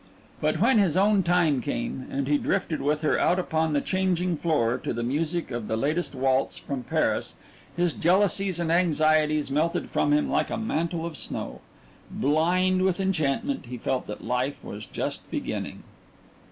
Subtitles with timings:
[0.39, 4.35] But when his own time came, and he drifted with her out upon the changing
[4.35, 7.35] floor to the music of the latest waltz from Paris,
[7.77, 11.61] his jealousies and anxieties melted from him like a mantle of snow.
[12.09, 15.83] Blind with enchantment, he felt that life was just beginning.